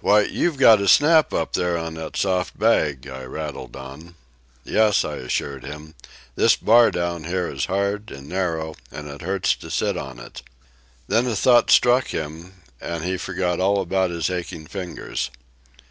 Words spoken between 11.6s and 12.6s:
struck him,